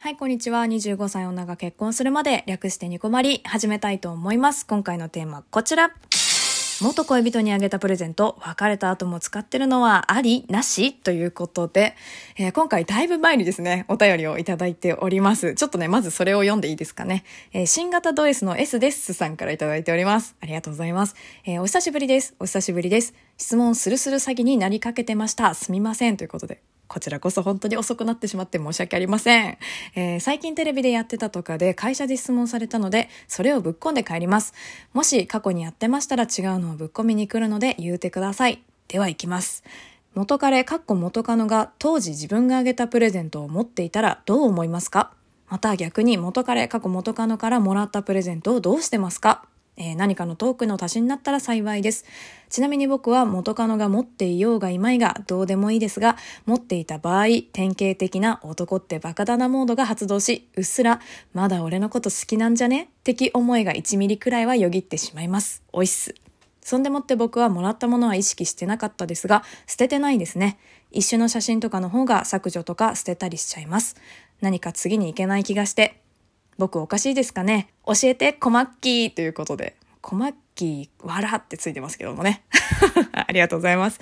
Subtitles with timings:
[0.00, 0.62] はい、こんにちは。
[0.62, 4.64] 25歳女が結婚するまで略してニコマリ始めたいと思います。
[4.64, 5.90] 今回のテーマこちら。
[6.80, 10.94] 元恋人にあげたプレゼント、別れた後も使ってるのはありなし？
[10.94, 11.96] ということで、
[12.36, 15.54] えー、今回だいぶ前にですね、お便りをいただいております。
[15.54, 17.24] ちょっとね、まずそれを読んでいいですかね。
[17.52, 20.36] えー、新型ド S の S ですさんからいただいております。
[20.40, 21.16] ありがとうございます。
[21.44, 22.36] えー、お久しぶりです。
[22.38, 23.14] お久しぶりです。
[23.36, 25.54] 質問するする詐欺になりかけてました。
[25.54, 26.16] すみません。
[26.16, 29.58] ということで、こちらこそ本当に遅くなってしまって申し訳ありません。
[29.94, 34.54] えー、最近テレビでやってたとかで会社で質問されたので、それをぶっ込んで帰ります。
[34.94, 38.62] もし過去にやってましたら違うのをぶっ込みに来るので言うてください。
[38.88, 39.62] では行きます。
[40.14, 45.12] 元彼、かっこ元カノが当時自分があげたプレゼントを持っていたらどう思いますか？
[45.48, 49.44] また逆に元彼、過去元カノからもらったプレゼントをどうしてますか？
[49.78, 52.04] えー、何かのトークの足しになったら幸いです。
[52.50, 61.00] ちなみに僕は元カノが持っていようがいまいがどうでもいいですが、持っていた場合、典型的な男ってバカだなモードが発動し、うっすら、
[61.32, 65.62] まだ俺のこと好きなんじゃね的思いが1ミリくらいはよぎってしまいます。
[65.72, 66.14] おいっす。
[66.60, 70.58] そんでもって僕はもらったものは意識してなかったですが、捨ててないですね。
[70.90, 73.96] 一種の写真とかの方が削除とか捨てたりしちゃいます。
[74.40, 76.02] 何か次に行けない気がして、
[76.58, 77.68] 僕おかしいですかね？
[77.86, 79.76] 教えて、コマッキーということで。
[80.00, 82.42] コマッキー、わらってついてますけどもね。
[83.12, 84.00] ありがとうございます。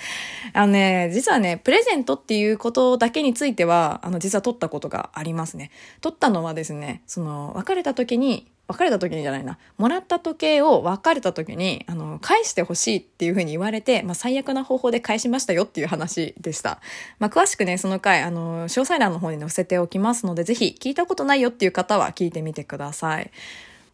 [0.54, 5.70] あのね、実はね、プレゼントっていうことだけについては、あの、実は取ったことがありますね。
[6.00, 9.58] 取ったのはですね、その、別れた時に、別れた時にじゃないな。
[9.78, 16.80] もらった時計を別れた時に、あの、返してほしいっていうふうに言われて、まあ、最悪な方法で返しましたよっていう話でした。
[17.20, 23.30] まあ、詳しくね、その回、あの、詳細欄の方に載せておきますので、ぜひ聞いたことないよっていう方は聞いてみてください。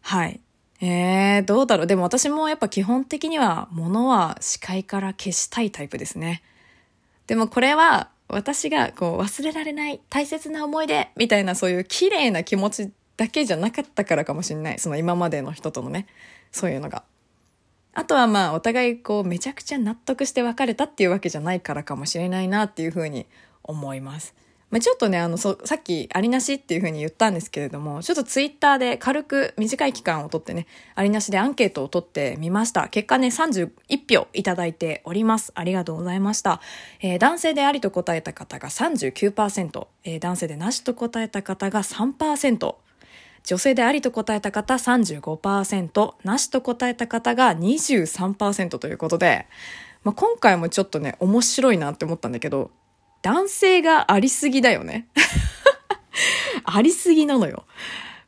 [0.01, 0.39] はい。
[0.81, 1.87] えー、どうだろう。
[1.87, 6.43] でも私もやっぱ基本的には物は視界から消したいタイプですね。
[7.27, 14.79] でもこれは私がこう忘れられない大切な思い出みたいなそういう綺麗な気持ちだけじゃなかったからかもしれない。
[14.79, 16.07] その今までの人とのね、
[16.51, 17.03] そういうのが。
[17.93, 23.27] あとはまあお互いこうめちゃくちゃ納得して別れたっていうわけじゃないからかもしれないなっていうふうに
[23.63, 24.33] 思います。
[24.73, 32.87] まあ、ちょっとね、あの、そ、さっきありなしっていうふうに言ったんですけれども、ちょっとツイッターで軽く短い期間をとってね、ありなしでアンケートを取ってみました。
[32.87, 33.69] 結果ね、31
[34.17, 35.51] 票いただいております。
[35.53, 36.59] ありがとうございました。
[37.01, 42.75] えー、男性でありと答えた方が39%、えー、男性でなしと答えた方が3%、
[43.45, 49.47] 女性でありと答えた方35%、なしと答えた方が23%ということで、
[50.03, 52.71] まあ、今回もちょっとね、面白いなって思ったんだけど、
[53.21, 55.07] 男性がありすぎだよね。
[56.65, 57.65] ありすぎなのよ。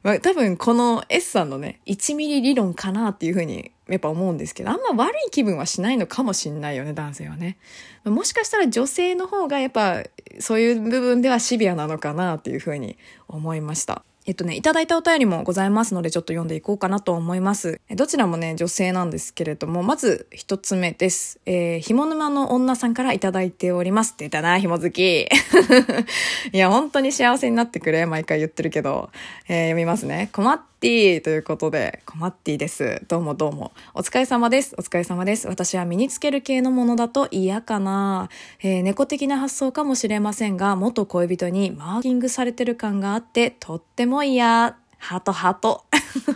[0.03, 7.57] まあ、多分この S さんのね、1ミリ理論かなっていうふうにやっぱ思うんですけど、あんま悪い気分はしないのかもしんないよね、男性はね。
[8.03, 10.03] もしかしたら女性の方がやっぱ
[10.39, 12.97] そういう部分ではシビアなのかなっていうふうに
[13.27, 14.03] 思いました。
[14.27, 17.79] えっとね、いただいたお便りもございますので、ちょっと読んでいこうかなと思います。
[17.91, 21.39] どちらもね、女性なんですけれども、まず一つ目です。
[21.45, 24.15] えー、ひも沼の女さんからいただいております。
[24.17, 25.27] 出たな、ひも好き。
[26.51, 28.07] いや、本当に幸せになってくれ。
[28.07, 29.11] 毎回言ってるけど。
[29.47, 30.29] えー、読みますね。
[30.31, 33.01] 困っティということで、コマッティです。
[33.07, 33.71] どうもどうも。
[33.95, 34.75] お疲れ様です。
[34.77, 35.47] お疲れ様です。
[35.47, 38.29] 私は身につける系のものだと嫌かな。
[38.61, 44.77] えー、猫的な発想かもしれませんが、元恋人にマーキングされてる感があって、とっても嫌。
[44.99, 45.85] ハトハト。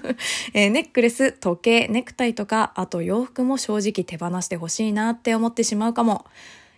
[0.55, 6.25] えー、ネックレス、時計、ネクタイとか、あと洋服も正直手放してほしいなって思ってしまうかも。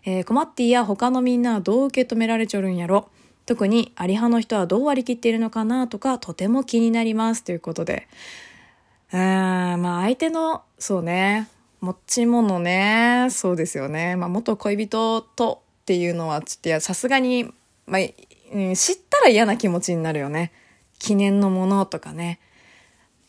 [0.04, 3.08] えー、コマッティや他のみんなはどう受け止められちょるんやろ。
[3.46, 8.08] 特にアリ派の人はどう割り切っているのかなとかとても気になりますということで。
[9.14, 11.50] うん、まあ相手の、そうね、
[11.82, 14.16] 持ち物ね、そうですよね。
[14.16, 17.52] まあ元恋人とっていうのはちょっとさすがに、
[17.88, 20.52] まあ、知ったら嫌な気持ちになるよね。
[21.00, 22.40] 記念のものとかね。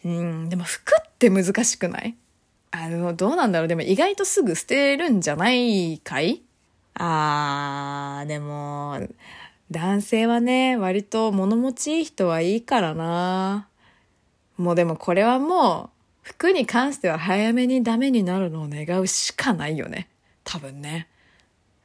[0.04, 2.14] うん、でも服って難しくない？
[2.70, 6.42] あの、どうなんだろうでも意外とすぐ捨てるんじゃないかい？
[6.94, 9.00] あー、でも、
[9.70, 13.68] 男性はね、割と物持ちいい人はいいからな。
[14.56, 15.90] もうでもこれはもう、
[16.22, 20.08] 服に関しては早めにダメになるのを願うしかないよね。
[20.44, 21.08] 多分ね。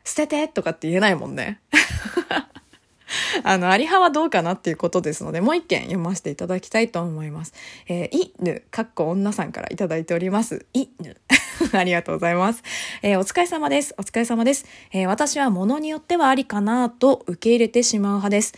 [0.03, 1.59] 捨ててとかって言えないもんね。
[3.44, 7.53] あの、あり派はどうかなっていうことですので、もう一件読ませていただきたいと思います。
[7.88, 10.65] えー、いぬ、かっこ女さんからいただいております。
[10.73, 11.18] いぬ。
[11.74, 12.63] ありがとうございます。
[13.01, 13.95] えー、お疲れ様です。
[13.98, 14.65] お疲れ様です。
[14.92, 18.54] えー、私は物によってはありかなと受け入れてしまう派です。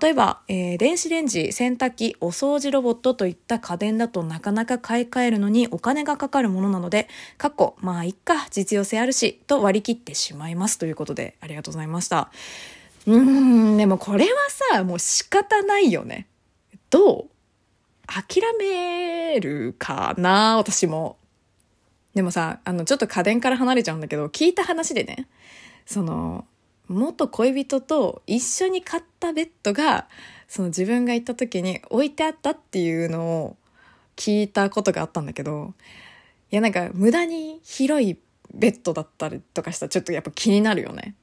[0.00, 7.08] 例えば、えー、電子レンジ、洗濯機、お掃除ロボットといった家電だとなかなか買い替えるのにお金がかかるものなので、
[7.38, 12.30] かっこ、まあいっか、実用性あるし、と割り切ってしまいますということで、ありがとうございました。
[13.06, 14.30] うーん、でもこれは
[14.74, 16.26] さ、もう仕方ないよね。
[16.90, 17.26] どう？
[18.06, 21.19] 諦めるかな私も。
[22.14, 25.28] でもさ、あの、ちょっと家電から離れちゃうんだけど、聞いた話でね、
[25.86, 26.44] その、
[26.88, 30.08] 元恋人と一緒に買ったベッドが、
[30.48, 33.56] その自分が行った時に置いてあったっていうのを
[34.16, 35.72] 聞いたことがあったんだけど、
[36.50, 38.18] いやなんか無駄に広い
[38.52, 41.14] ベッドだったりとかしたらちょっとやっぱ気になるよね。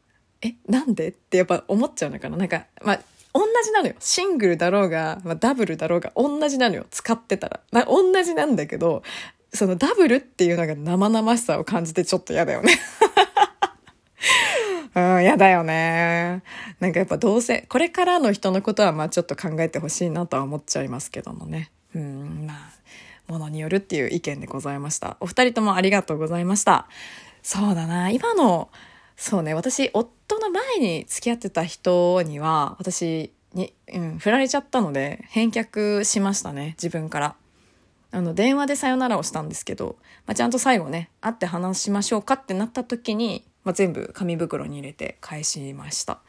[0.42, 3.00] え、なんでってやっぱ思っちゃうのかななんか、まあ、
[3.34, 3.96] 同じなのよ。
[4.00, 6.86] シングルだろうが、まあ、ダブルだろうが同じなのよ。
[6.92, 7.60] 使ってたら。
[7.72, 9.04] な同じなんだけど、
[9.54, 12.74] そのダブルっていうのが生々しさを感じてちょっと嫌だよね。
[14.96, 16.42] うん、嫌だよね。
[16.80, 21.72] なんかやっぱどうせ、これからの人のことはまあちょっと考えてほしいなとは思っちゃいますけどもね。
[21.94, 25.18] うん、まあ、ものによるっていう意見でございました。
[25.20, 26.88] お二人ともありがとうございました。
[27.44, 28.70] そうだな、今の、
[29.16, 37.36] そうね、私、夫の前に付き合ってた人には、私に、うん、振られちゃったので、返却しましたね、自分から。
[38.12, 46.20] あの、電話でさよならをしたんですけど、まあ、ちゃんと最後ね、会って話しましょうかってなった時に、まあ、全部紙袋に入れて返しました。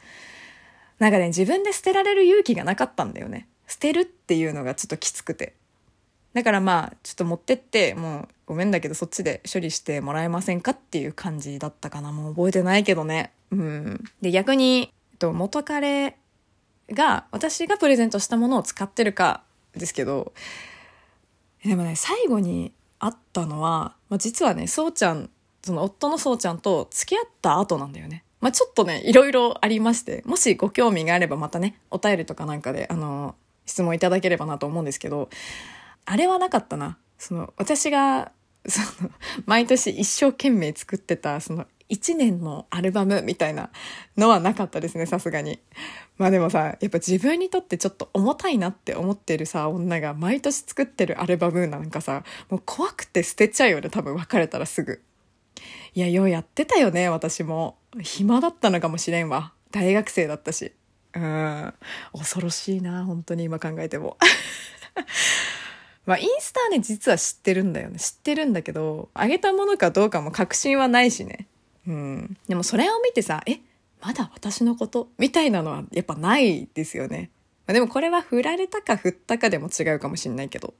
[0.99, 3.47] なんかね、自分で捨てられる勇気がなかったんだよね。
[3.67, 5.53] 捨てるっていうのがちょっときつくて。
[6.33, 12.11] だからまあ、ちょっと持ってって、もうごめんだけどそっちで処理してもらえませんかっていう感じだったかな。
[12.11, 13.31] もう覚えてないけどね。
[13.51, 14.03] うん。
[14.21, 16.17] で、逆に、えっと元彼
[16.91, 19.43] が、私がプレゼントしたものを使ってるか
[19.75, 20.33] ですけど、
[21.63, 25.29] でもね、最後に会ったのは、まあ、実はね、そうちゃん、
[25.61, 28.23] その夫のそうちゃんと付き合った後なんだよね。
[28.41, 33.35] まあ、ちょっとね、いろいろありまして、もしご興味があればまたね、お便りとかなんかで、あの、
[33.65, 35.29] 質問いただければなと思うんですけど、
[36.05, 36.97] あれはなかったな。
[37.17, 38.31] その、私が、
[38.67, 39.11] その、
[39.45, 43.71] 毎年一生懸命作ってた、その、一年のアルバムみたいな
[44.15, 45.59] のはなかったですね、さすがに。
[46.17, 55.01] まあでもさ、やっぱ自分にとってちょっと重たいなって思ってるさ、女が毎年作ってるアルバムなんかさ、もう怖くて捨てちゃうよね、多分別れたらすぐ。
[55.95, 57.77] いや、ようやってたよね、私も。
[57.99, 59.53] 暇だったのかもしれんわ。
[59.71, 60.73] 大学生だったし。
[61.15, 61.73] うん。
[62.13, 64.17] 恐ろしいな、本当に今考えても。
[66.05, 67.99] まあ、インスタね、実は知ってるんだよね。
[67.99, 71.47] 知ってるんだけど、あげたものかどうかも確信はないしね。
[71.87, 72.37] うん。
[72.47, 73.59] でもそれを見てさ、え、
[74.01, 75.09] まだ私のこと？
[75.17, 77.31] みたいなのはやっぱないですよね。
[77.67, 80.73] まあ、でもこれは振られたか振ったかでも違うかもしんないけど。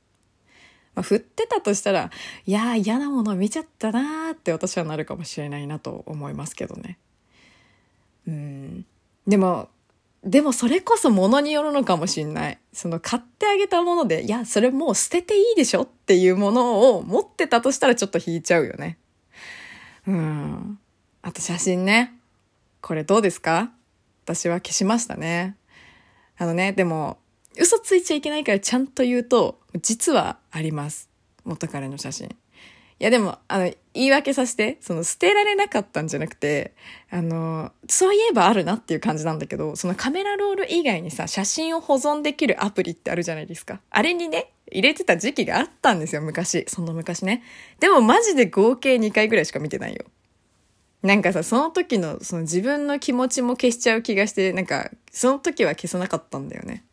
[0.96, 2.10] まあ、振ってたとしたら、
[2.46, 6.98] いやー嫌なもの見ちゃったなーって私はなるかもしれないなと思いますけどね。
[8.28, 8.86] うん。
[9.28, 9.70] でも、
[10.24, 12.60] でもそれこそ物によるのかもしんない。
[12.74, 18.98] その買ってあげたもので、いや、それもう捨てていいでしょっていうものを持ってたとしたらちょっと引いちゃうよね。
[20.08, 20.80] うん。
[21.30, 22.12] あと写真ね。
[22.82, 23.72] これどうですか？
[24.26, 25.58] 私は消しましたね。
[26.40, 27.20] あのね、でも、
[27.56, 31.08] 嘘ついちゃいけないからちゃんと言うと、実はあります。
[31.44, 32.30] 元彼の写真。
[32.30, 32.32] い
[32.98, 36.74] やでも、あの、言い訳させて、その捨てられなかったんじゃなくて、
[37.12, 43.82] あの、そういえばあるなっていう感じなんだけど、そのカメラロール以外にさ、写真を保存できるアプリってあるじゃないですか。
[43.92, 46.66] あれにね、入れてた時期があったんですよ、昔。
[46.68, 47.44] その昔ね。
[47.80, 50.06] でもマジで合計2回ぐらいしか見てないよ。
[51.02, 56.84] なんかさ、その時の、その自分の気持ちも消しちゃう気がして、なんか、その時は消さなかったんだよね。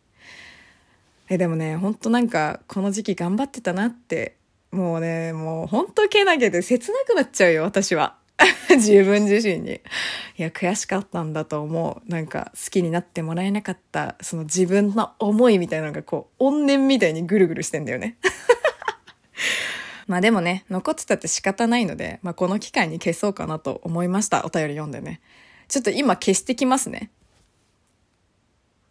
[1.29, 4.37] え、でもね、ほんとなんか、この時期頑張ってたなって
[4.76, 8.16] もうね、もう本当けなげで切なくなっちゃうよ、私は。
[8.69, 9.80] 自分自身に。
[10.37, 12.11] いや、悔しかったんだと思う。
[12.11, 18.19] なんか、好きになってもらえなかった、その自分の思いみたいなのがこう、怨念みたいにぐるぐるしてんだよね。
[20.06, 24.44] まあでもね、残ってたって仕方ないので、まあこの機会に消そうかなと思いました。
[24.44, 25.20] お便り読んでね。
[25.68, 27.10] ちょっと今消してきますね。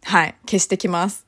[0.04, 1.26] はい、消してきます。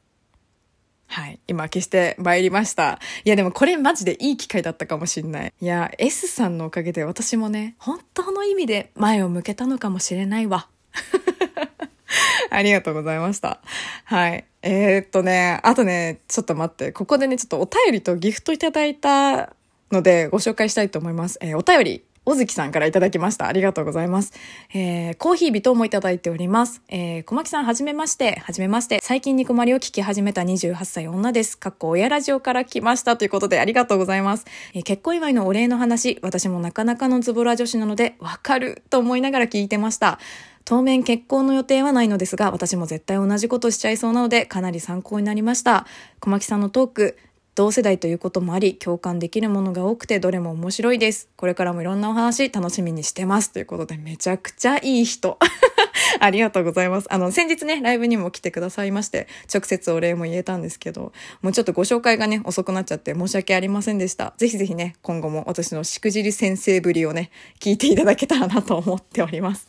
[1.08, 1.40] はい。
[1.48, 3.00] 今消して参りました。
[3.24, 5.52] いやでもこれマジでいい機会だったかもしんない。
[5.60, 10.68] いや、S さんのおかげで私もね、本当の意味で前を向けたのかもしれないわ。
[12.50, 13.60] ありがとうございました。
[14.04, 14.44] はい。
[14.62, 16.92] えー、っとね、あとね、ちょっと待って。
[16.92, 19.54] ここでね、ちょっとお便りとギフトいただいた
[19.92, 21.38] のでご紹介したいと思います。
[21.40, 23.46] えー、お便りおずきさんからいただきました。
[23.46, 24.34] ありがとうございます。
[24.74, 26.82] えー、コーヒー微糖もいただいております。
[26.90, 28.98] えー、小牧さんはじめまして、はじめまして。
[29.02, 31.56] 最近に困りを聞き始めた28歳女です。
[31.56, 34.44] かっこ親ラジオから来ましたということでありがとうございます。
[34.74, 40.18] えー、結婚祝いのお礼の話、私もなかなかのズボラ女子なので、わかると思いながら聞いてました。
[40.66, 45.86] 当面結婚の予定はないのですが、私も絶対同じことしちゃいそうなので、かなり参考になりました。
[46.20, 47.18] 小牧さんのトーク、
[47.58, 51.28] 同世代ということもあり、共感できるものが多くてどれも面白いです。
[51.34, 53.52] これからもいろんなお話楽しみにしてます。
[53.52, 55.40] ということで、めちゃくちゃいい人。
[56.20, 57.08] ありがとうございます。
[57.12, 61.12] あの、先日ね、ライブにも来てくださいまして、直接お礼も言えたんですけど、
[61.42, 64.34] もうちょっとご紹介がね、遅くなっちゃって申し訳ありませんでした。
[64.36, 69.66] ぜひぜひね、今後も私のしくじり先生ぶりをね、聞いていただけたらなと思っております。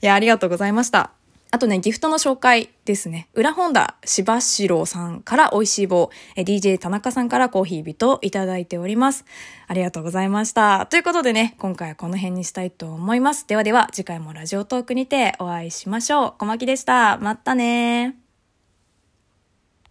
[0.00, 1.21] いや、ありがとうございました。
[1.54, 3.28] あとね、ギフトの紹介ですね。
[3.34, 9.26] 裏本田柴四郎さんから美味しい棒、DJ 田中さんからコーヒー人いただいております。
[9.68, 10.86] ありがとうございました。
[10.86, 13.46] ということでね、今回はこの辺にしたいと思います。
[13.46, 16.34] ではでは、次回もラジオトークにてお会いしましょう。
[16.38, 17.18] 小牧でした。
[17.18, 18.21] またね